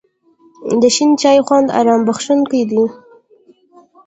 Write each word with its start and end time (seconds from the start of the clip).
د 0.81 0.83
شین 0.95 1.11
چای 1.21 1.39
خوند 1.45 1.67
آرام 1.79 2.01
بښونکی 2.07 2.61
دی. 2.69 2.83